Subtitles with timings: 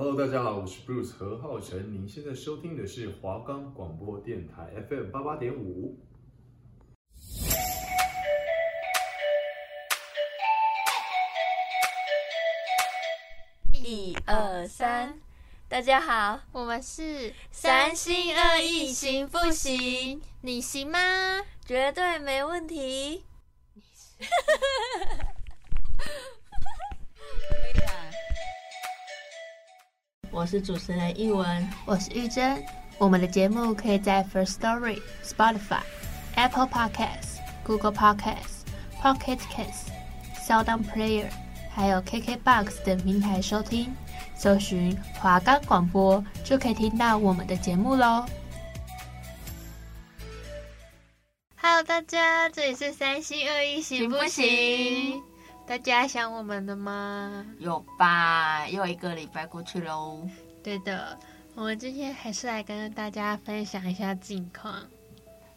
[0.00, 1.92] Hello，大家好，我是 Bruce 何浩晨。
[1.92, 5.98] 您现在收听的是华冈广播电台 FM 八八点五。
[13.72, 15.18] 一二三，
[15.66, 20.22] 大家好，我们是三心二意行不行？
[20.42, 21.42] 你行吗？
[21.66, 23.24] 绝对没问题。
[30.38, 32.64] 我是主持人一文，我是玉珍。
[32.96, 35.80] 我们的节目可以在 First Story、Spotify、
[36.36, 38.62] Apple Podcasts、Google Podcasts、
[39.02, 39.88] Pocket Casts、
[40.46, 41.26] SoundOn Player，
[41.74, 43.92] 还有 KKBox 等平台收听。
[44.36, 48.24] 搜寻华冈广播就可以听到我们的节目喽。
[51.60, 55.20] Hello，大家，这里是三心二意行不行？
[55.68, 57.44] 大家想我们了吗？
[57.58, 60.26] 有吧，又一个礼拜过去喽。
[60.64, 61.18] 对的，
[61.54, 64.82] 我们今天还是来跟大家分享一下近况。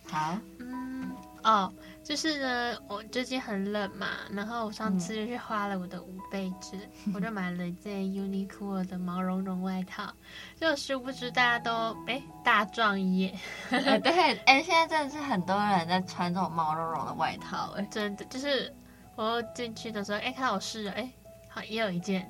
[0.09, 1.09] 好，嗯，
[1.45, 1.72] 哦，
[2.03, 10.11] 就是呢，我最近很冷嘛，然后我上次就是花了我的五倍券，嗯、 我就买了一件 Uniqlo 的毛茸茸外套，
[10.59, 13.39] 就殊不知大家都哎大壮一眼。
[13.69, 18.75] 对，哎，现在真的是很多人在穿这种毛茸茸的外套，哎，真的就是。
[19.22, 21.08] 我进去的时候，哎，看到我试了，哎，
[21.47, 22.27] 好，也有一件，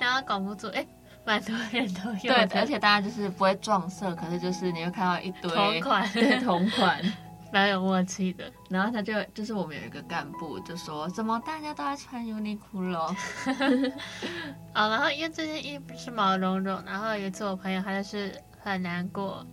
[0.00, 0.86] 然后搞不住，哎，
[1.26, 2.34] 蛮多人都有。
[2.34, 6.98] 对，而且大家就是不会撞色，可是就是你会看到一堆同款， 对，同款，
[7.52, 8.50] 蛮有默契的。
[8.70, 13.14] 然后他就就是我们有一个干部就说，怎么大家都在穿 Uniqlo？
[14.72, 19.46] 啊， 然后因为这件衣服是毛茸茸，然后有一次我朋友他就是很难过，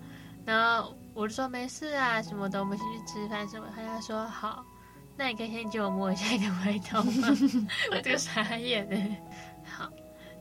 [0.45, 4.63] 然后我就说没事啊，什么的，我们先去吃饭什么，他就说好。
[5.19, 7.27] 那你可以先借我摸一下你的外套吗？
[7.91, 9.17] 我这个傻眼呢。
[9.65, 9.89] 好，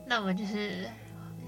[0.07, 0.87] 那我们就是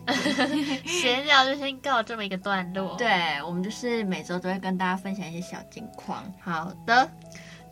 [0.85, 2.97] 闲聊，就先告这么一个段落。
[2.97, 6.21] 对，我们就是每周都会跟大家分享一些小近况。
[6.41, 7.09] 好的，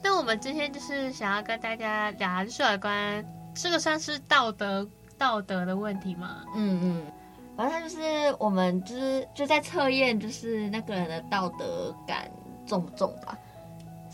[0.02, 4.88] 那我们今天就是想要跟大家聊，就是有关这个算是道德
[5.18, 6.46] 道德的问题吗？
[6.56, 7.12] 嗯嗯，
[7.58, 12.32] 反正就是我们就是就在测验，就是那个人的道德感
[12.66, 13.38] 重不重吧。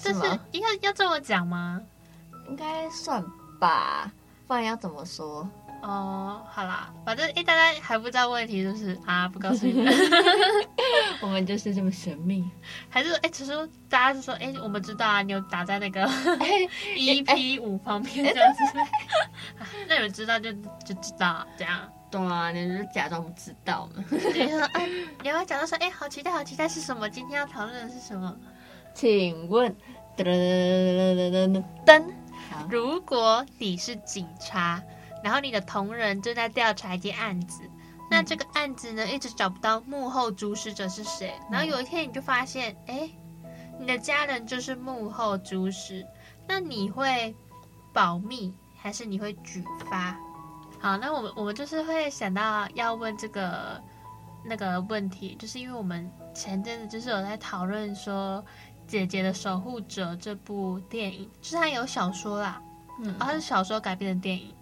[0.01, 1.81] 这是应该要这么讲吗？
[2.49, 3.23] 应该算
[3.59, 4.11] 吧，
[4.47, 5.49] 不然要怎么说？
[5.81, 9.93] 哦，好啦，反正哎，大家还不知道问题，就是啊，不告诉你们，
[11.21, 12.43] 我们就是这么神秘。
[12.89, 13.51] 还是哎，其实
[13.87, 16.07] 大家是说，哎，我们知道啊，你有打在那个
[16.97, 18.59] EP 五旁边这样子，
[19.87, 20.51] 那你们知道就
[20.83, 21.87] 就知道这样。
[22.09, 24.03] 对啊，你就是假装不知道嘛。
[24.09, 24.89] 你说，哎，
[25.21, 27.07] 你要讲到说，哎，好期待，好期待是什么？
[27.07, 28.35] 今天要讨论的是什么？
[28.95, 29.75] 请问，
[30.15, 32.03] 噔噔噔，
[32.69, 34.81] 如果你是警察，
[35.21, 37.61] 然后你的同仁正在调查一件案子，
[38.09, 43.09] 那这个案子呢，一直找不到幕后主使者是谁，然后有一天你就发现，哎，
[43.77, 46.07] 你的家人就是幕后主使，
[46.47, 47.35] 那你会
[47.91, 50.17] 保密还是你会举发？
[50.79, 53.83] 好，那我们我们就是会想到要问这个
[54.45, 58.41] 那个问题，就是因为我们前阵子就是有在讨论说。
[58.87, 62.61] 《姐姐的守护者》这部电影，就是它有小说啦，
[62.99, 64.53] 嗯，它是小说改编的电影，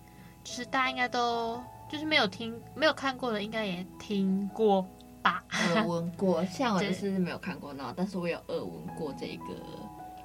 [0.44, 4.86] 就是大家应该都就是没有听、没有看过的，应该也听过
[5.22, 5.44] 吧？
[5.52, 9.56] 耳闻过，像我就是没有看过那，但是我有耳闻过这个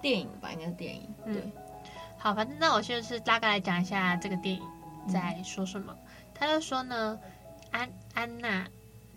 [0.00, 0.50] 电影吧？
[0.52, 1.34] 应该是电影，对。
[1.36, 1.52] 嗯、
[2.16, 4.62] 好，反正那我现在是大概来讲一下这个电影
[5.12, 5.94] 在说什么。
[6.34, 7.18] 他、嗯、就说呢，
[7.70, 8.66] 安安娜，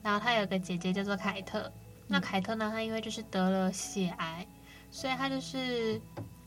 [0.02, 1.72] 然后她有个姐姐叫做凯特，嗯、
[2.08, 4.46] 那凯特呢，她因为就是得了血癌。
[4.92, 6.00] 所以他就是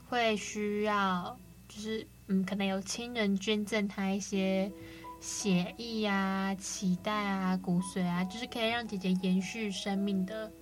[0.08, 4.70] 会需要，就是嗯，可能有亲人捐赠他一些
[5.18, 10.52] 血液啊、脐带啊、骨髓啊，就是可以让姐姐延续生命的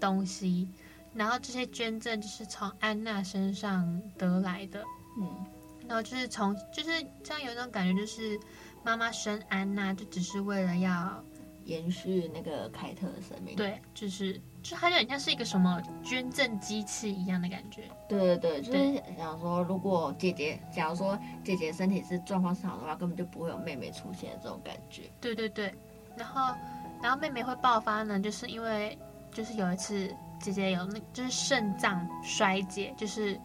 [0.00, 0.68] 东西。
[1.14, 4.84] 然后这些捐赠就是从安娜身上得来的，
[5.16, 5.46] 嗯，
[5.86, 6.90] 然后就是从就是
[7.22, 8.38] 这样有一种感觉，就是
[8.84, 11.24] 妈妈生安娜就只是为了要
[11.64, 14.40] 延续那个凯特的生命，对，就是。
[14.68, 17.84] 就它就很像是一个什么捐赠机器一样的感觉。
[18.08, 25.02] 对对对，就是想说，如果姐姐，假如说姐姐身体是状况是好的话，根本就不会有妹妹出现的这种感觉。
[25.20, 25.72] 对对对，
[26.16, 26.52] 然后
[27.00, 28.98] 然后妹妹会爆发呢，就是因为
[29.30, 33.40] 就是有一次姐姐有那就是肾脏衰竭，就是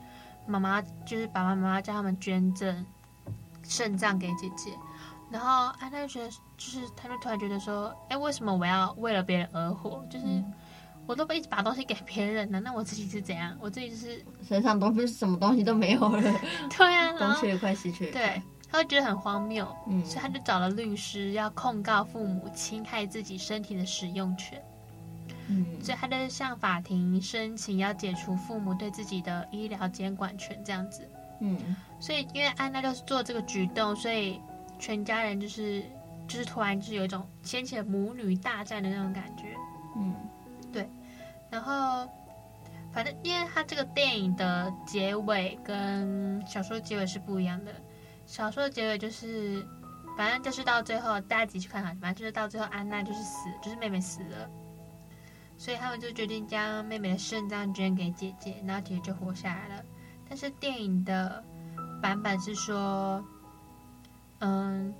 [0.48, 2.84] 妈妈就是爸爸妈妈叫他们捐赠
[3.62, 4.72] 肾脏给姐姐，
[5.30, 10.04] 然后安娜就觉得就是他就突然觉得说，哎，为什么我要为了别人而活？
[10.10, 10.26] 就是。
[10.26, 10.52] 嗯
[11.12, 13.54] 我都不一直把东西给别人了，那我自己是怎样？
[13.60, 16.22] 我自己就是身上东西什么东西都没有了。
[16.72, 18.22] 对啊，东缺一块，西缺一块。
[18.22, 24.63] 对，他会觉得很荒谬，嗯，所以他就找了律师要控告父母侵害自己身体的使用权。
[25.48, 31.06] 嗯，所以他就向法庭申请要解除父母对自己的医疗监管权，这样子。
[31.42, 34.40] 嗯，所以因为安娜就是做这个举动，所以
[34.80, 35.84] 全家人就是
[36.25, 39.44] 就是突然就是有一种掀起了母女大战的那种感觉。
[39.98, 40.16] 嗯，
[40.72, 40.90] 对。
[41.51, 42.09] 然后，
[42.92, 47.71] 反正因为他这个电影的结尾跟小说结尾是不一样的。
[48.25, 49.68] 小说的结尾就是，
[50.18, 54.50] 反正就是到最后大家自己去看哈，反正就是到最后安娜就是死，就是妹妹死了。
[55.57, 59.83] 所以他们就决定将妹妹的肾脏捐给姐姐，然后姐姐就活下来了。
[60.27, 61.44] 但是电影的
[62.01, 63.24] 版本是说，
[64.39, 64.92] 嗯，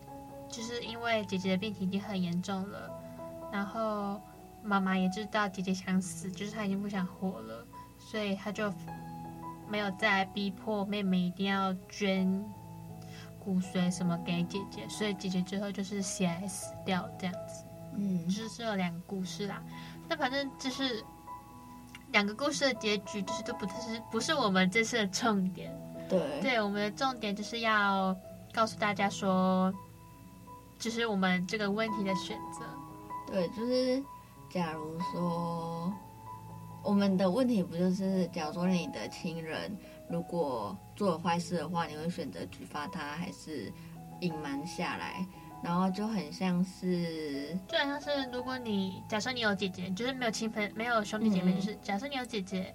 [0.50, 2.92] 就是因为姐姐的病情已经很严重了，
[3.52, 4.22] 然后
[4.64, 7.66] 妈妈也知道姐姐想死，就是她已经不想活了，
[8.00, 8.72] 所以她就
[9.70, 12.44] 没有再逼迫妹妹一定要捐
[13.44, 17.66] 骨髓什么给姐姐，所以姐姐最后就是血癌死掉这样子。
[17.96, 19.62] 嗯，就是这两个故事啦。
[20.08, 21.04] 那反正就是
[22.12, 25.74] 两个故事的结局，就是都不是不是我们这次的重点。
[26.10, 28.16] 对，对，我们的重点就是要
[28.54, 29.74] 告诉大家说，
[30.78, 32.66] 就是我们这个问题的选择。
[33.28, 34.04] 对，就是
[34.54, 35.94] 假如说
[36.84, 39.76] 我们的问题不就是，假如说你的亲人
[40.10, 43.72] 如果做了坏事的话，你会选择举发他，还是
[44.20, 45.26] 隐瞒下来？
[45.64, 52.74] 然后就很像是，就好像是如果你假设你有姐姐，就是没有亲朋没有兄弟姐妹，嗯、就是假设你有姐姐，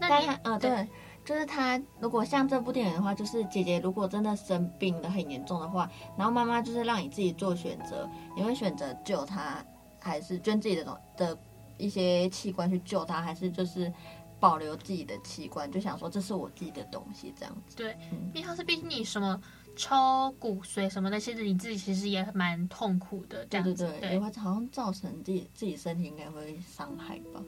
[0.00, 0.88] 那你啊、哦、对，对，
[1.24, 9.56] 就是他如果像这部电影的话，就是姐姐如果真的生病的很严重的话，然后妈妈就是让你自己做选择，你会选择救他，
[10.02, 11.38] 还是捐自己的东的
[11.78, 13.92] 一些器官去救他，还是就是
[14.40, 17.76] 保留自己的器官，就想说这是我自己的东西这样子。
[17.76, 17.96] 对，
[18.34, 19.40] 因为他是毕竟你什么。
[19.74, 27.42] 抽骨髓什么的，其实你自己其实也蛮痛苦的，这样子，对对对，会好像造成自己自己身体应该会伤害吧？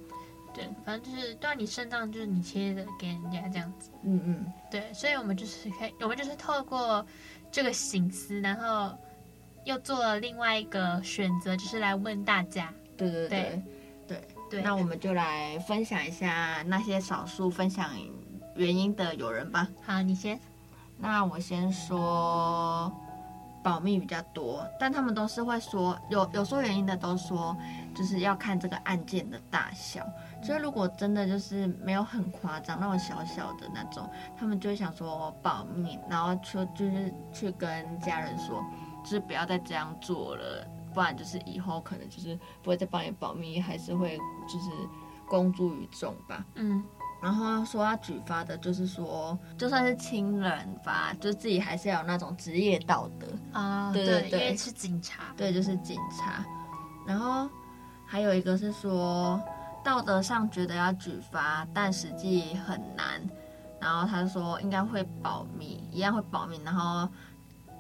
[0.55, 7.05] 对，反正就是，对啊，你肾脏就是你切的给人家这样子，嗯嗯，对，所以我们就是可以，我们就是透过
[7.53, 8.97] 这个省思，然后
[9.64, 13.62] 又做了另外一个选择，就是来问大家，对对对
[14.06, 17.90] 对对，那我们就来分享一下那些少数分享
[18.56, 19.66] 原因的友人吧。
[19.84, 20.38] 好，你先。
[20.96, 22.93] 那我先说
[23.64, 27.56] 保密比较多，但他们都是会说有有说原因的，都说
[27.94, 30.06] 就是要看这个案件的大小。
[30.40, 34.08] 所以如果真的就是没有很夸张，那种小小的那种，
[34.38, 38.62] 他们就会想说保密，然后就就是去跟家人说，
[39.05, 44.19] 就是不要再这样做了，不然就是以后可能就是不会再帮你保密，还是会
[44.49, 44.71] 就是
[45.29, 46.45] 公诸于众吧。
[46.55, 46.83] 嗯。
[47.23, 53.91] 然后说要举发的，就是说，就算是亲人吧，就自己还是要有那种职业道德啊。
[53.95, 55.33] 对对对，因为是警察。
[55.35, 56.45] 对，就是警察。
[57.07, 57.49] 然后
[58.05, 59.41] 还有一个是说，
[59.83, 63.27] 道德上觉得要举发，但实际很难。
[63.81, 67.09] 然后他说应该会保密，一样会保密，然后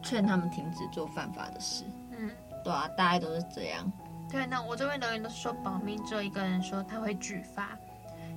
[0.04, 1.82] 劝他们停止做犯法的事。
[2.16, 2.30] 嗯，
[2.62, 3.90] 对啊，大概都是这样。
[4.30, 7.70] 对，那我这边留言都是说保密，只有一个人说他会举发。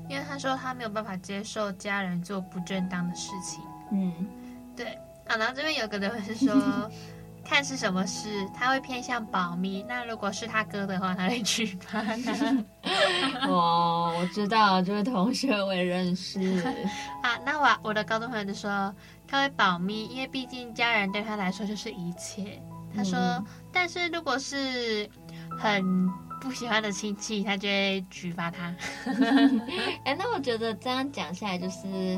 [0.09, 3.61] 因为他说他没有办法接受家人做不正当的事情。
[3.91, 4.25] 嗯，
[4.73, 4.85] 对
[5.27, 5.35] 啊。
[5.35, 6.89] 然后这边有个人是说，
[7.43, 9.83] 看是什么事，他会偏向保密。
[9.85, 12.57] 那如果是他哥的话，他会举发他。
[13.49, 16.39] 哦，我知道，这位同学我也认识。
[17.21, 18.93] 啊，那我我的高中朋友就说
[19.27, 22.61] 他会保密，因为毕竟家人对他来说就是一切。
[22.95, 25.09] 他说，嗯、但是如果是
[25.59, 26.09] 很。
[26.39, 28.65] 不喜欢的亲戚，他就会举发他。
[30.05, 32.15] 哎、欸，那我觉得这样讲下来，就是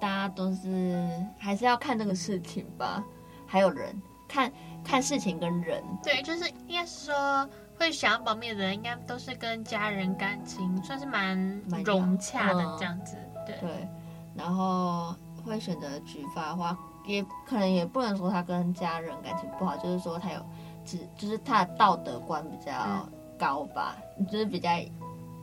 [0.00, 1.04] 大家都是
[1.36, 3.02] 还是要看这个事情吧，
[3.44, 4.50] 还有人看
[4.84, 5.82] 看事情跟人。
[6.00, 11.36] 对，就是应该是说会想要保密的人，应该都是跟家人感情算是蛮
[11.84, 13.16] 融洽的这样子。
[13.16, 13.88] 嗯、对对，
[14.36, 15.12] 然后
[15.50, 20.40] 会选择举发的话，也可能也不能说他跟家人感情不好，就是说他有
[20.84, 22.72] 只就是他的道德观比较。
[22.72, 23.94] 嗯高吧，
[24.32, 24.70] 就是比较，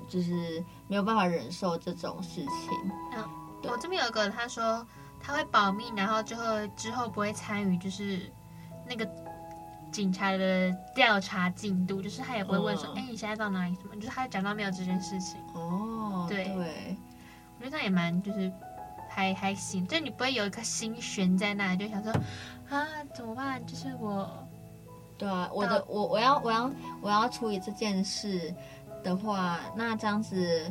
[0.10, 2.92] 就是没有办法忍受这种事情。
[3.16, 3.24] 嗯，
[3.70, 4.84] 我这边有一个，他说
[5.22, 6.44] 他会保密，然后之后
[6.76, 8.34] 之后不会参与，就是
[8.90, 9.08] 那个
[9.92, 13.76] 警察的调查进度，就是他也不会问说，哎、嗯，你现在到哪里？
[13.76, 13.94] 什么？
[13.98, 15.40] 就是他讲到没有这件事情。
[15.54, 16.98] 哦，对，对
[17.60, 18.52] 我觉得他也蛮，就是
[19.14, 22.12] 还还行，就你不会有一颗心悬在那里，就想说
[22.70, 23.66] 啊，怎么办？
[23.66, 24.30] 就是我。
[25.16, 28.54] 对啊，我的我我要我要我要处理这件事
[29.04, 30.70] 的话，那这样子，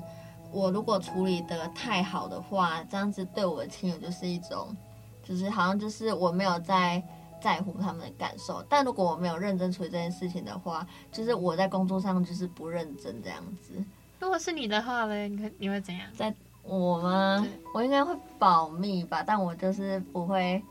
[0.50, 4.76] 我如果处理的太好的话，这样子对我的亲友就是一种，
[5.22, 7.00] 就是好像就是我没有在
[7.40, 8.62] 在乎他们的感受。
[8.68, 13.72] 但如果我没有认真处理这件事情的话，就是我在工作上就是不认真这样子。
[14.18, 15.28] 如果是你的话呢？
[15.28, 16.06] 你会你会怎样？
[16.14, 17.46] 在我吗？
[17.74, 20.62] 我应该会保密吧，但我就是不会。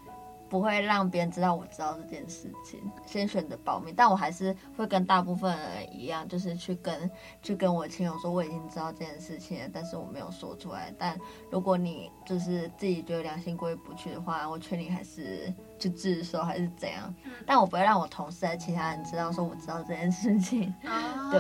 [0.51, 7.10] 不会让别人知道我知道这件事情，先选择保密，但我还是会跟大部分人一样，就是去跟
[7.41, 10.93] 去跟我亲友说我已经知道这件事情了，但是我没有说出来。
[11.00, 11.17] 但
[11.50, 17.15] 如果你就是自己觉得良心过意不去的话，我劝你还是去自首还是怎样。
[17.45, 20.67] 但我不会让我同事还其他人知道说我知道这件事情。
[20.83, 21.39] 哦、对，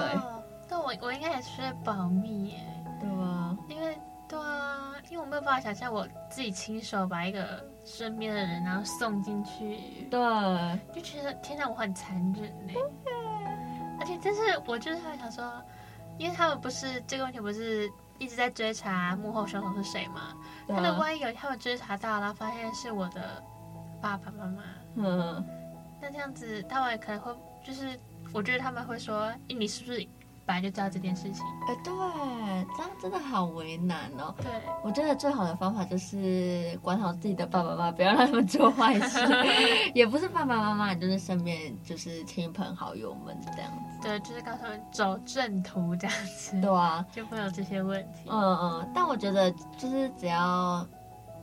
[0.69, 2.59] 对我我应该也是保密耶，
[3.01, 3.57] 对吧？
[3.67, 3.97] 因为
[4.31, 7.69] 对啊，因为我没有办法想象我自己亲手把一个。
[7.83, 10.19] 身边的人，然后送进去，对，
[10.93, 12.73] 就觉得天哪，我很残忍呢。
[13.99, 15.51] 而且，但是我就是在想说，
[16.19, 20.37] 因为他们不是这个问题，不是一直在追查幕后凶手是谁吗？
[20.67, 23.43] 他们万一有他们追查到，然后发现是我的
[23.99, 24.61] 爸爸妈妈，
[24.97, 25.43] 嗯，
[25.99, 27.35] 那这样子，他们可能会
[27.65, 27.99] 就是，
[28.31, 30.07] 我觉得他们会说，你是不是？
[30.43, 31.93] 本来就知道这件事情，哎，对，
[33.01, 34.33] 真的好为难哦。
[34.37, 34.51] 对，
[34.83, 39.19] 我觉得最好的方法就是管好自己的爸爸妈妈，不要让他们做坏事。
[39.95, 44.07] 也不是爸爸妈妈，就是身边就是亲朋好友们这样子。
[44.07, 46.61] 对，就是告诉他们走正途这样子。
[46.61, 48.29] 对啊，就会有这些问题。
[48.29, 50.85] 嗯嗯，但我觉得就是只要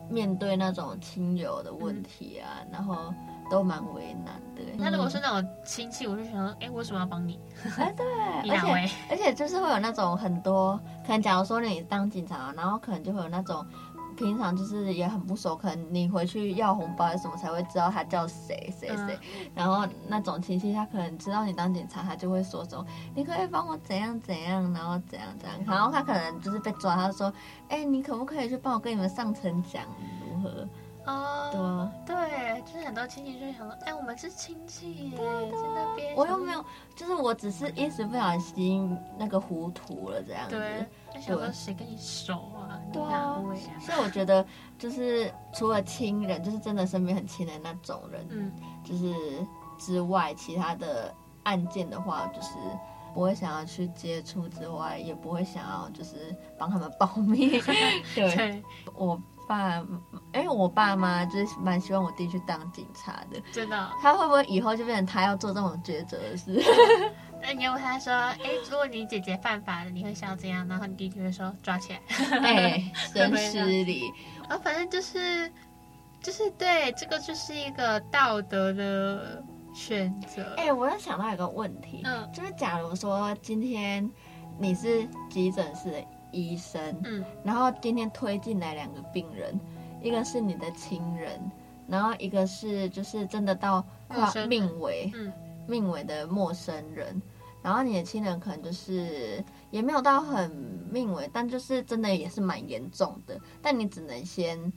[0.08, 3.12] 面对那种亲友的问题啊，嗯、然后。
[3.50, 4.62] 都蛮为难的。
[4.76, 7.38] 那如果是那种亲戚，我就想说，哎、欸，为什么要帮你？
[7.76, 8.06] 哎，对，
[8.50, 13.64] 而且 而且就是会有那种很多，可能假如说你当警察，然后可能就会有那种
[14.16, 19.18] 平常就是也很不熟，可能你回去要红包什么才会知道他叫谁谁谁。
[19.22, 25.58] 嗯、然后那种亲戚他可能知道你当警察，他就会说说，你可以帮我怎样怎样，然后怎样怎样。
[25.66, 27.32] 然后他可能就是被抓，他说，
[27.68, 29.84] 哎，你可不可以去帮我跟你们上层讲
[30.20, 30.68] 如何？
[31.08, 36.14] 哦，对，对，就是很多亲戚就会想说，哎，我们是亲戚耶，在那边。
[36.14, 36.62] 我又没有，
[36.94, 40.58] 就是我只是一时不小心那个糊涂了这样子。
[40.58, 42.78] 对，那想说谁跟你熟啊？
[42.92, 43.42] 对啊。
[43.80, 44.44] 所以我觉得，
[44.78, 48.52] 就是除了亲人，就是真的身边很亲的那种人，嗯，
[48.84, 49.14] 就是
[49.78, 52.50] 之外，其他的案件的话，就是
[53.14, 57.58] 不会想要去接触之外，也不会想要就是帮他们保密。
[58.14, 58.62] 对，对
[58.94, 59.18] 我。
[59.48, 59.82] 爸，
[60.32, 63.40] 哎，我爸妈就是蛮希望我弟去当警察的。
[63.50, 63.88] 真的、哦？
[64.02, 66.62] 他会不会以后就变成他要做这种抉择的事？
[67.40, 68.38] 那你要问他说，哎，
[68.70, 70.68] 如果你姐姐犯法了，你会想要怎样？
[70.68, 72.00] 然后你弟弟会说抓起来。
[72.44, 74.02] 哎， 真失礼。
[74.48, 75.50] 啊、哦，反正就是，
[76.22, 80.54] 就是对，这个就是一个道德的选择。
[80.56, 84.10] 哎，我又想到一个问题，嗯，就是假如说今天
[84.58, 86.04] 你是急诊室的。
[86.30, 89.58] 医生，嗯，然后今天推进来两个病人，
[90.02, 91.40] 一个是你的亲人，
[91.86, 95.32] 然后一个是就是真的到快命危，嗯，
[95.66, 97.20] 命危的陌生人，
[97.62, 100.50] 然后你的亲人可能就是也没有到很
[100.90, 104.72] 命危，但就是真的也是蛮严重的，但你只能先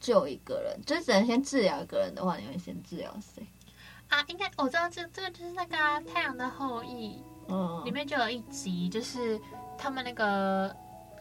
[0.00, 3.46] 救一个人，就是只能先治疗一个人的话，你会先治疗谁？
[4.08, 7.16] 啊，应该我知道这这个就是那个、啊《太阳的后裔》，
[7.48, 9.40] 嗯，里面就有一集就是。
[9.82, 10.74] 他们那个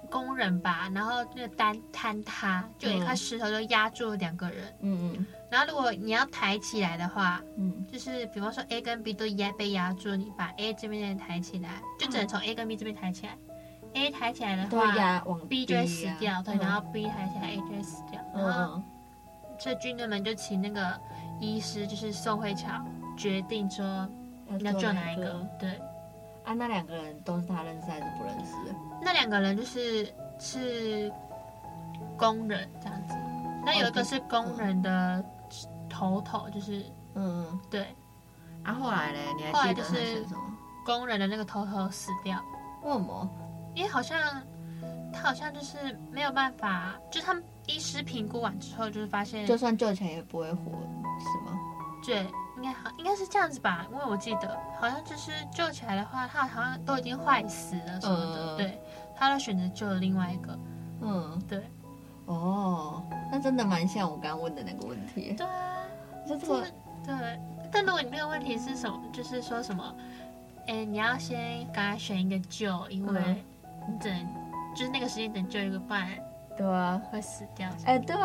[0.08, 4.64] 工人吧，然后那个单坍塌，就有一块石头就压住了两个人。
[4.82, 5.26] 嗯嗯。
[5.50, 13.36] 然后如果你要抬起来的话，嗯，就是比方说 A 跟 B 都压被压住，你把 A 这边抬起来，就只能从 A 跟 B 这边抬起来。
[13.82, 16.44] 嗯、A 抬起来的话，B 就会死掉。
[16.44, 18.22] 对，然后 B 抬起来，A 就会死掉。
[18.36, 18.84] 嗯、然后
[19.60, 21.02] 这军队们就请那个
[21.40, 22.68] 医师，就是宋慧乔，
[23.18, 24.08] 决定说
[24.48, 25.48] 你要救哪一个？
[25.60, 25.82] 对。
[26.44, 28.56] 啊，那两个人都是他认识还是不认识？
[29.02, 31.12] 那两个人就是是
[32.18, 33.16] 工人这样子，
[33.66, 35.24] 那有一个是工人的
[35.90, 37.86] 头头，就是嗯对。
[38.64, 39.20] 啊，后来呢？
[39.38, 40.42] 你还记得是什么？
[40.86, 42.40] 工人的那个头头死掉。
[42.84, 43.28] 为什么？
[43.74, 44.20] 因为好像
[45.12, 50.72] 他好像就是没有办法，就他们医师评估完之后，就是发现就算救起来也不会活，
[51.20, 51.60] 是吗？
[52.06, 52.28] 对。
[52.58, 58.82] 应该好，应该是这样子吧，因为我记得好像就是救起来的话，他好像都已经坏死了什么的，嗯、对，
[59.16, 60.60] 他就选择救了另外一个，
[61.02, 61.64] 嗯，对，
[62.26, 65.84] 哦，那真的蛮像我刚刚问的那个问题，对啊，
[66.28, 66.46] 就是
[67.06, 67.40] 对，
[67.72, 69.96] 但如果你那个问题是什么，就是说什么，
[70.68, 73.44] 哎，你要先赶快选一个救，因为
[73.88, 74.28] 你只能，
[74.76, 76.08] 就是那个时间只能救一个伴。
[76.58, 77.70] 对啊，会死掉。
[77.86, 78.16] 哎，对，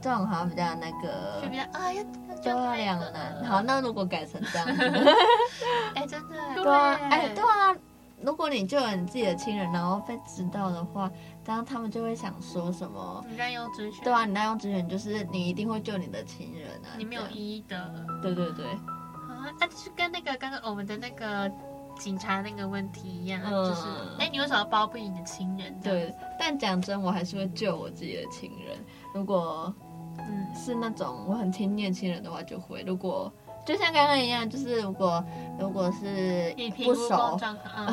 [0.00, 2.02] 这种好像比较那个，就比较啊，要
[2.40, 3.44] 就两难。
[3.44, 4.82] 好，那如果改成这样子，
[5.94, 7.76] 哎，真的， 对啊，哎，对啊，
[8.20, 11.10] 如果你救了你自己的亲人，然后被知道的话，
[11.44, 13.24] 当然他们就会想说什么？
[13.28, 14.02] 你滥用职权。
[14.04, 16.96] 对啊，你滥用职权就是你一定会救你的亲人啊。
[16.96, 17.76] 你没有医德。
[18.22, 18.64] 对对对。
[18.66, 21.50] 啊，那就是跟那个刚刚我们的那个
[21.98, 23.82] 警察那个问题一样，嗯、就是
[24.18, 25.78] 哎，你为什么要包庇你的亲人？
[25.80, 28.76] 对，但讲真，我还是会救我自己的亲人。
[29.14, 29.72] 如果
[30.18, 32.82] 嗯是那种我很亲近的亲人的话，就会。
[32.86, 33.32] 如果
[33.66, 35.24] 就像刚刚一样，就是如果
[35.58, 37.38] 如果是不熟，
[37.76, 37.86] 嗯、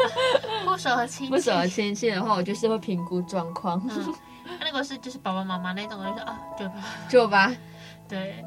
[0.64, 3.82] 不熟和亲不熟和亲戚的话，我就是会评估状况。
[3.90, 4.14] 嗯、
[4.60, 6.74] 那个是就是爸爸妈妈那种，我就说啊，救吧，
[7.08, 7.52] 救吧。
[8.08, 8.44] 对，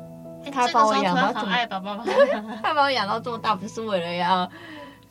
[0.52, 4.50] 他把我养到这么爱爸爸妈妈， 他把我养到这么大，不是为了要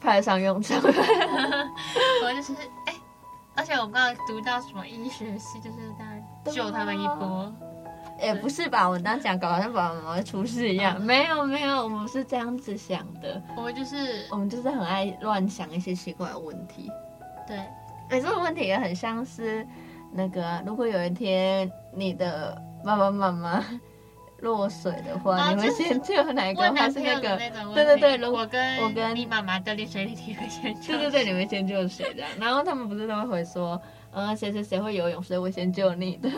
[0.03, 0.77] 派得上用场。
[0.83, 2.53] 我就是
[2.87, 2.95] 哎，
[3.55, 7.53] 而且我们刚刚读到什么医学系，就是在救他们一波。
[8.21, 16.89] 也不是吧，我当时讲搞好像爸爸妈妈会出事一样，没有没有，我们是这样子想的，我们就是我们就是很爱乱想一些奇怪的问题，
[17.49, 17.57] 对，
[18.11, 19.67] 哎，这个问题也很像是
[20.13, 23.65] 那个，如果有一天你的爸爸妈妈
[24.43, 26.63] 落水的话，啊、你会先救哪一个？
[26.75, 27.37] 还是那个？
[27.75, 30.89] 对对对，我跟我跟你妈妈掉进水里，你会先 救？
[30.99, 32.25] 对对对，你会先救谁的？
[32.39, 33.81] 然后他们不是都会回说，
[34.13, 36.29] 嗯，谁谁谁会游泳，所以我先救你的。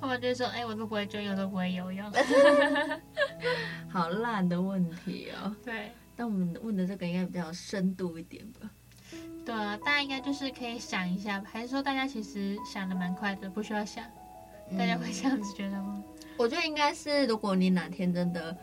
[0.00, 2.10] 他们就说：“哎、欸，我都不会游泳，都不会游泳。”
[3.90, 5.54] 好烂的问题哦。
[5.64, 8.70] 对，但我们问的这个应该比较深度一点吧？
[9.44, 14.04] 对啊，大家应该就是可以想一下，还是说大家其实想的蛮快的，不需要想？
[14.78, 15.94] 大家会这样子觉得吗？
[15.96, 16.04] 嗯、
[16.38, 18.56] 我觉得应该是，如果你哪天真的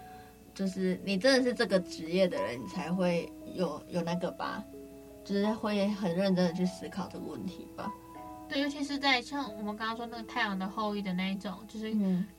[0.54, 4.64] 就是你真的是这个职业的人，你才会有有那个吧，
[5.26, 7.92] 就是会很认真的去思考这个问题吧。
[8.48, 11.92] 对，尤其是在像我们刚刚说那个太阳的后裔的那一种，就是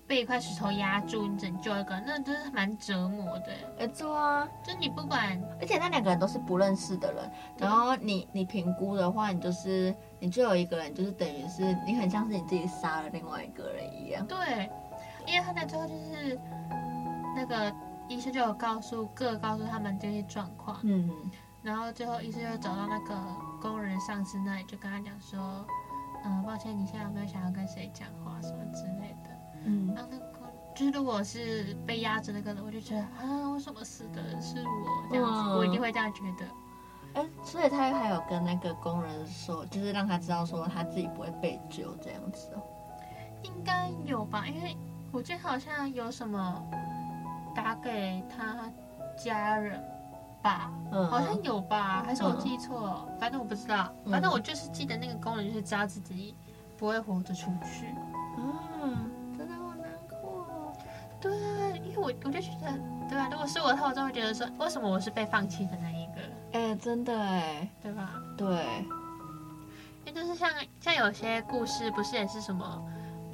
[0.07, 3.49] 被一块石头压住，你拯救一个，那真是蛮折磨的。
[3.77, 7.29] 没错啊，就你不管，而且那两个人都是不认识的人，
[7.59, 14.25] 然后你你评估的话，你就是你就有一个人，就是等于是你很像是你自己杀了另外一个人一样。
[14.29, 14.71] 对，
[15.27, 16.39] 因为他那最后就是
[17.35, 17.75] 那个
[18.09, 21.11] 医生就有告诉各告诉他们这些状况，嗯，
[21.63, 23.15] 然后最后医生就找到那个
[23.61, 25.67] 工人上司那里，就跟他讲说。
[26.29, 29.31] 嗯，抱歉，你现在有没有想要跟谁讲话什么之类的？
[29.65, 30.25] 嗯，然后那个
[30.75, 35.31] 就是如果是被压着那个人，我就觉得啊，为什么死的是我这样子？
[35.31, 36.45] 嗯、我一定会这样觉得。
[37.15, 42.63] 哎、欸，所以他还有跟那个工人说，就是让他知道说他自己不会被救这样子哦。
[43.45, 44.77] 应该有吧，因为
[45.17, 46.63] 我记得好像有什么
[47.55, 48.71] 打给他
[49.17, 49.83] 家人。
[50.43, 53.05] 吧，嗯，好像有吧，还是我记错了？
[53.09, 56.37] 嗯、反正我不知道，反正我就是记得那个工人就是知道自己
[56.77, 57.93] 不会活着出去。
[58.39, 60.73] 嗯，真的好难过。
[61.21, 61.33] 对，
[61.85, 63.29] 因为我我就觉得，对吧？
[63.29, 66.21] 如果是我的话，我就会觉得说，为什么我是被放弃的那一个？
[66.53, 68.11] 哎、欸，真的哎，对吧？
[68.39, 68.47] 对，
[70.05, 70.49] 因为就是像
[70.81, 72.81] 像有些故事，不是也是什么，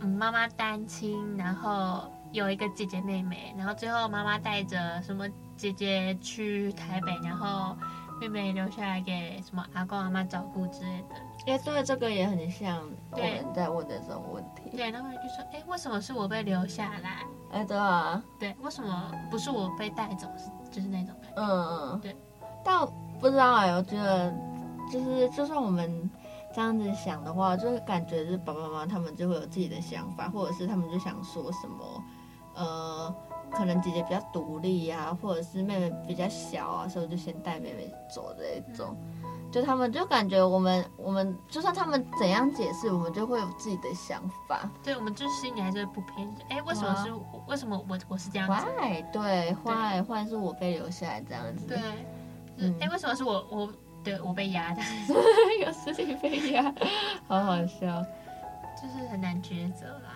[0.03, 5.27] 嗯，妈妈单亲，然后有一个姐姐妹妹，然后最后妈妈带着什么。
[5.55, 7.77] 姐姐去台北，然后
[8.21, 11.53] 妹妹留下来给什么阿公阿妈照顾之类的。
[11.53, 14.77] 哎，对，这个也很像我们在问的这种问题。
[14.77, 20.27] 对，然后就说：“哎，为什么是我被留下来？”哎，对啊，对，为什么不是我被带走？
[20.37, 21.37] 是就是那种感觉。
[21.37, 22.17] 嗯嗯，对。
[22.65, 22.85] 但
[23.21, 24.35] 不知道哎，我觉得
[24.91, 26.11] 就是就算我们
[26.55, 32.05] 这样子想的话，就是感觉是爸爸妈妈他们就会有自己的想法，或者是他们就想说什么，
[32.55, 33.15] 呃。
[33.55, 38.97] 可能姐姐比较独立呀、啊，或者是妹妹比较小啊，所以就先带妹妹走这一种。
[39.23, 44.67] 嗯、就他们就感觉我们我们就算他们怎样解释，我们就会有自己的想法。
[44.83, 46.27] 对，我们就是心里还是不偏。
[46.49, 48.55] 哎，为什么是、啊、为什么我我是这样子？
[48.55, 51.67] 坏，对，坏坏是我被留下来这样子。
[51.67, 51.79] 对，
[52.57, 53.69] 嗯，哎，为什么是我我
[54.05, 54.83] 对我被压的？
[55.65, 56.63] 有事情被压，
[57.27, 58.05] 好好笑，
[58.81, 60.11] 就是很难抉择啦。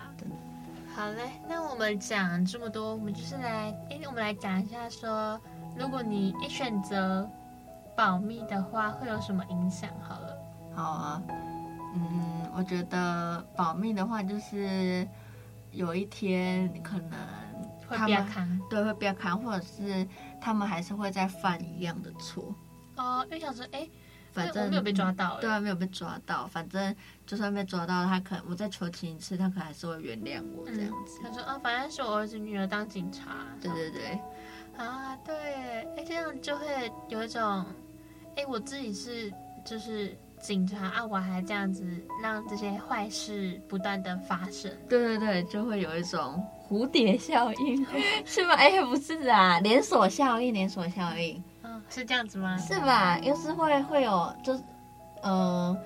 [0.95, 5.39] 好嘞，那我们讲这么多，我们就是来，哎，我们来讲一下说，
[5.77, 7.29] 如果你一选择
[7.95, 9.87] 保密的话，会有什么影响？
[10.01, 10.37] 好了，
[10.75, 11.21] 好啊，
[11.93, 15.07] 嗯，我觉得保密的话，就是
[15.71, 17.11] 有一天可能
[17.87, 20.07] 会比较看，对，会比较看，或者是
[20.41, 22.43] 他们还是会再犯一样的错。
[22.97, 23.87] 哦，因为想说，哎。
[24.33, 26.45] 反正没有被抓到，对啊，没有被抓到。
[26.45, 31.19] 反正就算被抓到，他可能我再求情一次，他可能还是会原谅我这样子。
[31.23, 33.47] 嗯、他说啊，反正是我儿子女儿当警察。
[33.59, 34.19] 对对对，
[34.77, 35.33] 啊对，
[35.97, 37.65] 哎这样就会有一种，
[38.35, 39.33] 哎我自己是
[39.65, 41.83] 就是警察啊，我还这样子
[42.21, 44.71] 让这些坏事不断的发生。
[44.87, 47.83] 对对对，就会有一种蝴蝶效应，
[48.23, 48.53] 是吗？
[48.53, 51.43] 哎不是啊，连锁效应，连锁效应。
[51.89, 52.57] 是这样子吗？
[52.57, 53.17] 是吧？
[53.19, 54.63] 又是会会有，就是，
[55.23, 55.77] 嗯、呃，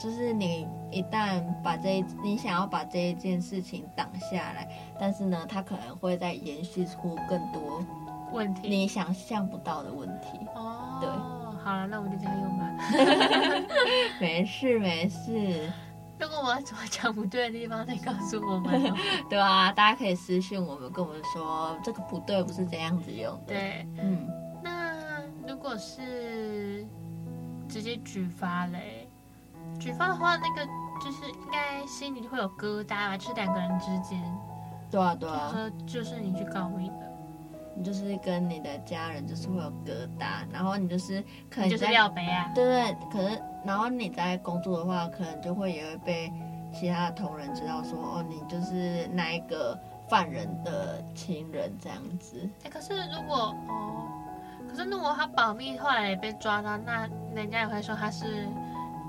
[0.00, 7.84] 就是你一旦把这一你想要把这一件事情挡下来，但是呢，它可能会再延续出更多
[8.32, 10.38] 问题，你想象不到的问题。
[10.54, 11.08] 哦，对，
[11.62, 12.70] 好了，那我们就这样用吧。
[14.20, 15.70] 没事没事。
[16.18, 18.92] 如果我怎么讲不对的地方，再告诉我们。
[19.30, 23.54] 对啊，大家可以私信我们，跟我们说这个不对，不是这样子用的。
[23.54, 24.28] 对，嗯。
[25.50, 26.86] 那如果是
[27.68, 29.08] 直接举发嘞，
[29.80, 30.64] 举发的话，那个
[31.04, 33.16] 就是应该心里会有疙瘩吧？
[33.16, 34.22] 就是两个人之间。
[34.88, 35.50] 对啊，对啊。
[35.52, 37.10] 说就是你去告密的。
[37.74, 46.32] 你就是跟你的家人就是会有疙瘩，然后你就是可能就是料杯啊，对对，可是然后你在工作的话，可能就会也会被
[46.72, 52.48] 其他的同仁知道说哦，你就是那一个犯人的亲人这样子。
[52.64, 54.08] 哎，可是如果哦，
[54.70, 58.46] 可是如果他保密后来也被抓到，那人家也会说他是。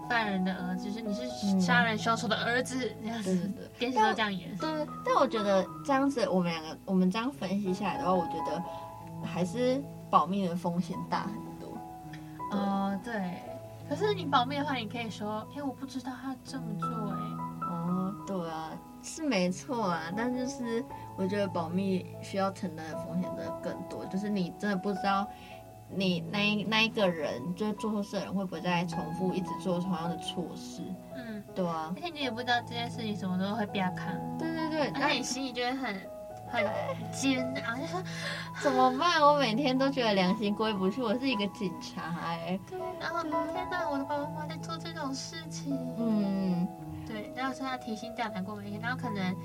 [0.10, 4.54] 犯人的儿子，就是你是杀人凶手的儿子，这样子，电视都这样演。
[4.58, 8.62] 对，但我觉得这样子，我们两个我们这样分析下来的话，我觉得
[9.26, 11.78] 还是保密的风险大很多。
[12.52, 13.14] 哦，对。
[13.88, 17.18] 可是你保密的话，你可以说，哎，我不知道他这么做，哎。
[18.22, 20.84] 哦，对啊，是没错啊，但就是
[21.18, 25.28] 我觉得保密需要承担的风险真的更多，就是你真的不知道。
[25.94, 30.82] 你那一那一个人，就是做错事的人，会不会再重复一直做同样的错事？
[31.18, 31.94] 嗯，对啊。
[31.94, 34.08] 而且你也不知道这件事情什么时候会变康。
[34.40, 35.94] 对对对，而且你心里就会很
[36.50, 36.64] 很
[37.12, 38.02] 煎熬，就说
[38.64, 39.22] 怎么办？
[39.22, 42.58] 我每天都觉得良心过意不去，我是一个警察哎。
[42.70, 45.78] 对，然后天哪，我的爸爸妈妈在做这种事情。
[45.98, 46.66] 嗯，
[47.12, 49.36] 对，然后说他提心吊胆过每天，然后可能。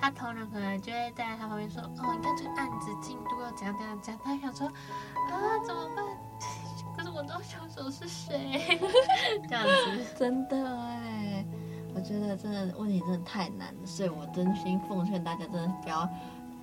[0.00, 4.66] 他同仁可能就会在他旁边说：“哦，你看这个案子进度要怎样怎样怎样。”他想说
[5.30, 5.32] ：“啊，
[5.64, 6.04] 怎么办？
[6.96, 8.80] 可是我知道凶手是谁。
[9.48, 11.46] ”这样子 真的哎，
[11.94, 16.08] 我觉得真的问题真的太难了，所以我真心奉劝大家真的不要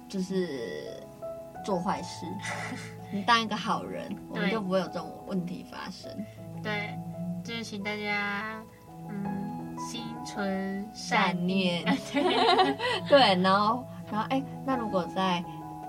[0.10, 1.02] 就是
[1.63, 2.26] 做坏事。
[3.10, 6.12] 你当一个好人，我们就不会有这种问题发生。
[6.62, 6.93] 对，
[7.41, 8.62] 就是请大家
[9.08, 9.38] 嗯。
[9.89, 11.84] 心存善念，
[13.10, 15.43] 对，然后，然后，哎，那如果再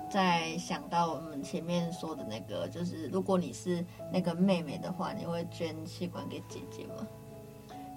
[0.08, 7.06] 再想到我们前面说的那个，就是如果你是那个妹妹的话，你会捐器官给姐姐吗？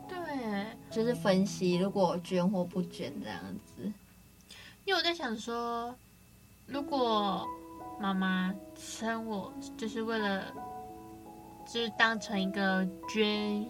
[0.09, 3.89] 对，就是分析如果捐或不捐这样子。
[4.83, 5.95] 因为我在想说，
[6.65, 7.47] 如果
[7.97, 10.43] 妈妈生我，就是为了，
[11.65, 13.65] 就是当成一个捐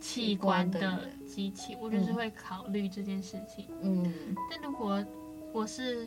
[0.00, 1.08] 器官的。
[1.28, 3.66] 机器，我就是会考虑这件事情。
[3.82, 5.04] 嗯，但如果
[5.52, 6.06] 我是，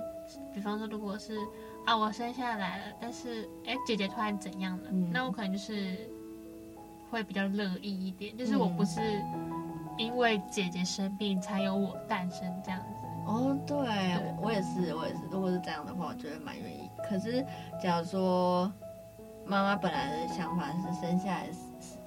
[0.53, 1.37] 比方说，如果是
[1.85, 6.09] 啊，我生下来了，但是哎，姐姐突然怎样了，嗯，那我可能就是
[7.09, 8.99] 会比较乐意一点，就是我不是
[9.95, 13.07] 因为姐姐生病才有我诞生这样子。
[13.27, 15.19] 哦，对，对我也是，我也是。
[15.29, 16.89] 如果是这样的话，我觉得蛮愿意。
[17.07, 17.45] 可是，
[17.81, 18.69] 假如说
[19.45, 21.47] 妈妈本来的想法是生下来，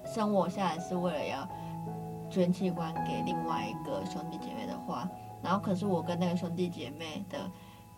[0.04, 1.48] 生我下来是为了要。
[2.34, 5.08] 捐器官给另外一个兄弟姐妹的话，
[5.42, 7.38] 然后可是我跟那个兄弟姐妹的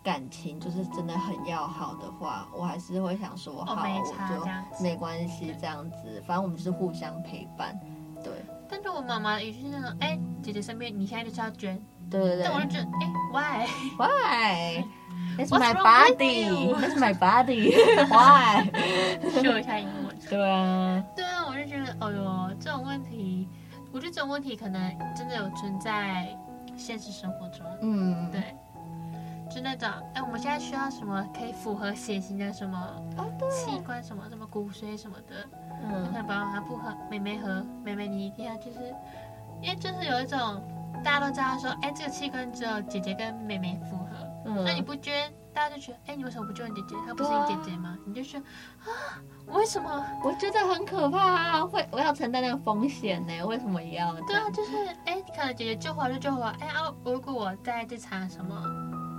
[0.03, 4.35] 感情就是真的很要好的话，我还是会想说好，哦、我
[4.77, 7.77] 就没关系这样子，反正我们是互相陪伴，
[8.23, 8.31] 对。
[8.69, 12.43] 但是我妈妈也是那种，哎，姐姐身边，你现在就是要捐，对对对。
[12.43, 12.87] 但我就觉得，
[13.33, 13.65] 哎，
[13.97, 16.73] why why？It's my body.
[16.75, 17.71] It's my body.
[18.07, 18.65] Why？
[19.41, 20.17] 秀一下英文。
[20.29, 21.03] 对啊。
[21.15, 23.26] 对啊，我就觉得，哎呦，这种问题。
[23.91, 26.27] 我觉得这种问题可能真的有存在
[26.75, 28.55] 现实生活中，嗯，对，
[29.49, 33.01] 就那种，哎，我们现在需要什么可以符合血型的什么
[33.49, 35.47] 器官，什么什么骨髓什么的，
[35.83, 38.93] 嗯，可能爸爸不合，妹妹和妹妹你一定要就是，
[39.61, 40.61] 因为就是有一种
[41.03, 44.05] 大家都知道说，哎，这个器官只有姐姐跟妹妹符合，
[44.45, 45.31] 嗯，那你不捐。
[45.57, 46.95] 大家就觉得，哎，你为什么不救你姐姐？
[47.07, 47.89] 她不是你姐姐吗？
[47.89, 49.17] 啊、你就说，啊，
[49.47, 50.05] 为什么？
[50.23, 51.65] 我觉得很可怕啊！
[51.65, 53.43] 会，我要承担那个风险呢？
[53.43, 54.13] 为什么也要？
[54.21, 58.55] 对啊，就是，哎，可能姐姐救活就救活，哎啊，如果我在这场什么，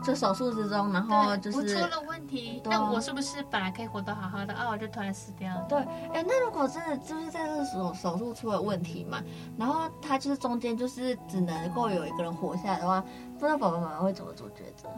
[0.04, 4.68] 这手术之中，然后就是我出了问题，那我是不是本来可以活得好好的啊？
[4.70, 5.66] 我就突然死掉了。
[5.68, 5.80] 对，
[6.14, 9.20] 哎，那如果真的就是在这个手手术出了问题嘛，
[9.58, 13.00] 然后他就是中间就是只能够有一个人活下来的话，
[13.40, 14.88] 不知道爸爸妈妈会怎么做抉择？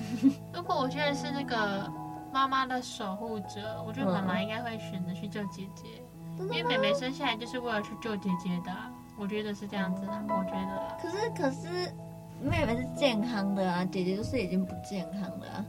[0.54, 1.90] 如果我觉得是那个
[2.32, 6.02] 妈妈的守护者，我觉得妈妈应该会选择去救姐姐，
[6.38, 8.72] 嗯、因为妹妹生下来就是为了去救姐姐的，
[9.18, 10.96] 我觉得是这样子的，我觉得。
[11.00, 11.92] 可是可是
[12.40, 15.64] 妹妹是健康的啊，姐姐就是已经不健康了啊。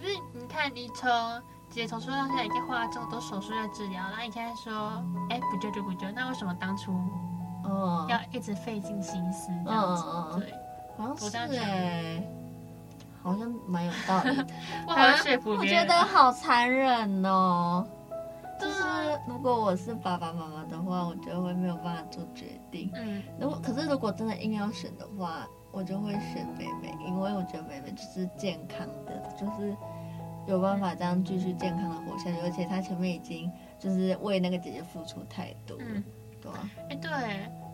[0.00, 1.08] 可是你看，你从
[1.70, 6.92] 姐姐从出生到现在已经花了这么多手术在治疗，然后你现在说，哎，不救就不救，那为什么当初
[7.64, 10.04] 哦，要一直费尽心思这样子？
[10.38, 10.52] 对，
[10.98, 12.22] 好像是哎，
[13.22, 14.46] 好像蛮有道理的。
[14.86, 17.86] 我好像说服别人，我觉得好残忍哦。
[18.60, 18.82] 就是
[19.26, 22.90] 如果我是爸爸妈妈的话，我觉得会没有办法做决定。
[22.94, 29.74] 嗯，如果可是如果真的硬要选的话，我就会选妹妹，因为我觉得妹妹就是健康的，就是
[30.46, 36.04] 有办法这样继续健康的活下去，而且她前面已经就是为那个姐姐付出太多了，嗯，
[36.40, 36.70] 对啊。
[36.88, 37.10] 哎、欸，对，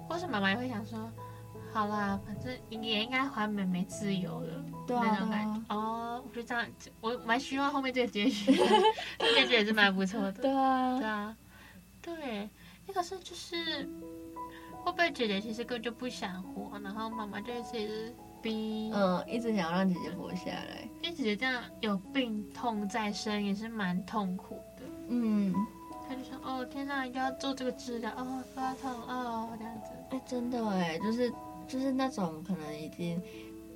[0.09, 0.99] 或是妈妈也会想说，
[1.71, 5.75] 好啦，反正也应该还妹妹自由了，对啊，那种感觉。
[5.75, 6.67] 哦，我觉得这样，
[7.01, 8.53] 我蛮希望后面这个结局，
[9.19, 10.33] 这个结局也是蛮不错的。
[10.33, 11.37] 对啊， 对啊，
[12.01, 12.49] 对。
[12.87, 13.87] 那可是就是
[14.73, 20.89] 会不会姐姐其实根本就不想活，然后妈妈就一直逼，嗯，一直想要让姐姐活下来。
[21.03, 24.85] 因为姐姐这样有病痛在身，也是蛮痛苦的。
[25.09, 25.55] 嗯，
[26.09, 31.31] 她就说：“哦，天哪，一定要做这个治疗，哦，发痛，哦，这样子。”哎，真的哎，就是
[31.67, 33.21] 就是那种可能已经。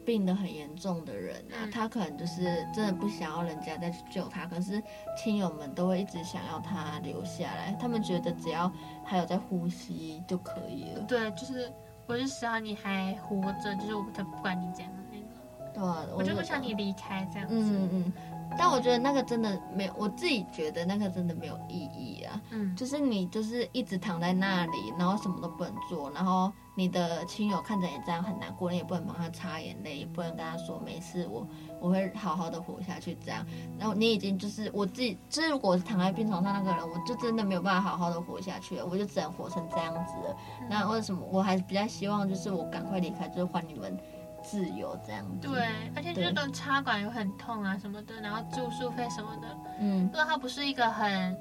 [0.04, 4.82] 病得很严重的人啊，他可能就是真的不想要人家再去救他，可是
[5.16, 8.70] 亲友们都会一直想要他留下来，他们觉得只要
[9.04, 11.00] 还有在呼吸就可以了。
[11.08, 11.72] 对，就是
[12.06, 15.72] 我就只要你还活着，就是我才不管你怎样的那个。
[15.72, 17.54] 对啊，我就不想你离开这样子。
[17.56, 18.12] 嗯嗯。
[18.58, 22.40] 但我觉得那个真的没有，我自己觉得那个真的没有意义啊。
[22.50, 31.46] 嗯，就是你就是一直躺在那里，然后什么都不能做，然后你的亲友看着你这样很难过，你也不能帮他擦眼泪，也不能跟他说没事，我
[31.80, 33.44] 我会好好的活下去这样。
[33.78, 40.12] 然后你已经就是我自己，就是如果是躺在病床上那个人，我就真的没有办法好好的活下去了，我就只能活成这样子
[40.68, 43.98] 那为什么我还是比较希望就是我赶快离开，就是换你们。
[44.42, 49.48] 自由这样子，对，而且这种插管又很痛啊什么的，然后住宿费什么的，
[49.80, 51.36] 嗯，如果他不是一个很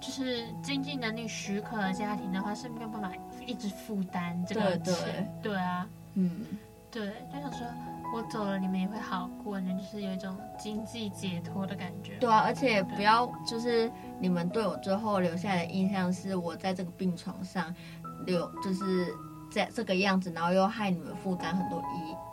[0.00, 3.10] 就是经济能力许可的家庭的话，是没有办法
[3.46, 5.32] 一直负担这个钱。
[5.42, 6.44] 对啊，嗯，
[6.90, 7.66] 对，就想说
[8.14, 12.16] 我走了，你们也会好过，那就是有一种经济解脱的感觉。
[12.20, 17.74] 对啊，而且不要就是你们对我最后留下来的印象是我在这个病床上
[18.26, 19.14] 留，就是。
[19.52, 21.82] 这这个样子，然后又害你们负担很多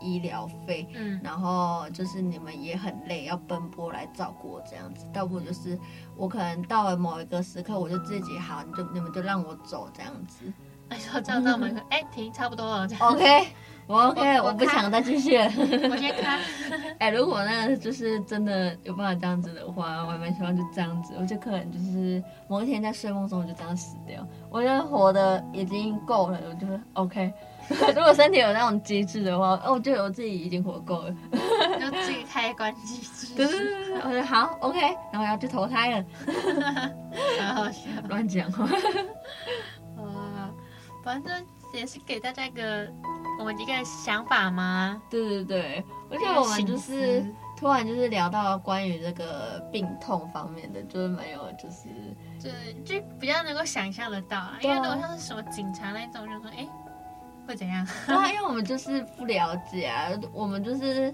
[0.01, 5.05] 医医疗费，嗯，然后就是你们也很累，要奔波来照顾我这样子。
[5.13, 5.77] 倒不如就是
[6.15, 10.51] 我可能到了某一个时刻，我就自己好，你就你们就让我走这样子。
[10.87, 12.87] 哎，说这样到门口，哎，停，差不多了。
[12.99, 13.47] OK，
[13.89, 15.45] 我 OK，我，我不想再继续了。
[15.89, 16.39] 我先看。
[16.99, 21.15] 哎，如果那个就是真的有办法这样子的话，我还蛮希望就这样子。
[21.19, 24.23] 我就可能就是某一天在睡梦中，我就这样死掉。
[24.51, 27.33] 我觉得活的已经够了，我就是 OK。
[27.95, 31.15] 如果身体有那种机制的话，哦，我觉得我自己已经活够了。
[31.79, 33.33] 就自己开关机制。
[33.35, 34.79] 对对对，我说好 OK，
[35.11, 36.05] 然后要去投胎了。
[37.39, 38.65] 好好笑，乱讲话。
[39.97, 40.51] 啊，
[41.03, 42.87] 反正也是给大家一个
[43.39, 45.01] 我们一个想法吗。
[45.09, 47.25] 对对对，而且我们就是
[47.57, 51.87] 突然就是聊到关于这个病痛方面的，就是没有就是。
[52.41, 52.51] 对，
[52.85, 56.65] 就比较能够想象得到啊，因为如果像是什么警察那种，就说哎，
[57.45, 57.85] 会怎样？
[58.05, 61.13] 对啊，因为我们就是不了解啊，我们就是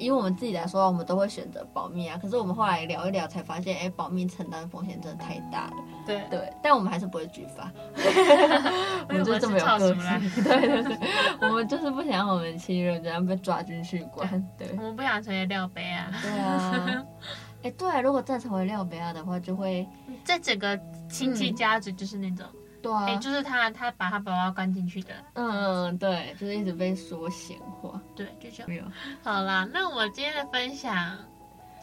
[0.00, 2.18] 以我们自己来说，我们都会选择保密啊。
[2.20, 5.76] 可是我们后来聊一聊，才发现，哎，保密承担风险真的太大了。
[6.06, 7.70] 对对，但我们还是不会举发，
[9.08, 9.96] 我们就这么有个性。
[10.42, 10.98] 对对对，
[11.42, 14.26] 我们就是不想让我们亲人这样被抓进去关。
[14.56, 16.10] 对，我们不想成为廖杯啊。
[16.22, 17.04] 对啊。
[17.62, 19.86] 哎，对，如果再成为廖北亚的话，就会
[20.24, 28.68] 这整个亲戚家族就是那种，嗯、对啊，就是他他把他宝宝关进去的，嗯，对，就是一直被说闲话，对，就这样。
[28.68, 28.84] 没有，
[29.22, 31.16] 好啦，那我今天的分享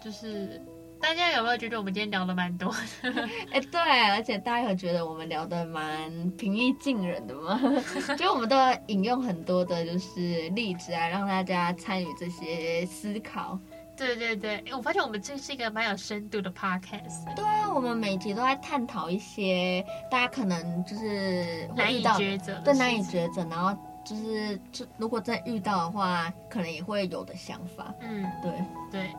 [0.03, 0.61] 就是，
[0.99, 2.71] 大家有没有觉得我们今天聊的蛮多
[3.03, 3.11] 的？
[3.53, 3.79] 哎，对，
[4.09, 7.59] 而且大家有觉得我们聊的蛮平易近人的吗？
[8.17, 13.59] 就我们都要引用很多的就是例子啊，让大家参与这些思考。
[13.97, 17.33] 对对对，我发现我们这是一个蛮有深度的 podcast。
[17.35, 27.91] 对啊，我们每集都在探讨一些大家可能就是难以抉择，对，难以抉择，然后就是就如果再遇到的话，可能也会有的想法。
[28.01, 28.51] 嗯，对
[28.91, 29.09] 对，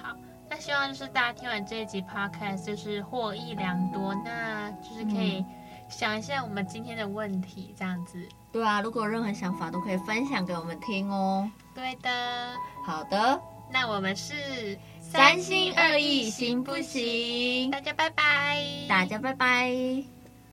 [0.00, 0.16] 好，
[0.48, 5.44] 那希望就是大家听完这一集 podcast 就是获益良多，那就是可以
[5.88, 8.24] 想一下我们今天的问题，这样子。
[8.52, 11.50] 对啊，如果有任何想法都可以分享给我们听哦。
[11.74, 12.10] 对的，
[12.86, 13.40] 好的。
[13.72, 17.70] 那我们是三心二意行不行？
[17.70, 20.11] 大家拜拜，大家拜拜。